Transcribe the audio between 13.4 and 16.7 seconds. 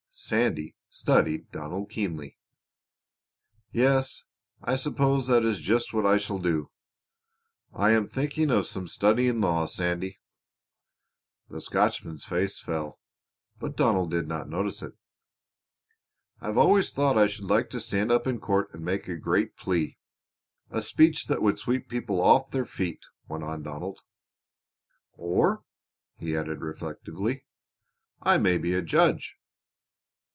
but Donald did not notice it. "I've